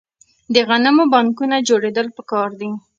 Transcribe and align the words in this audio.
د 0.53 0.55
غنمو 0.67 1.05
بانکونه 1.13 1.55
جوړیدل 1.69 2.07
پکار 2.17 2.49
دي. 2.59 2.71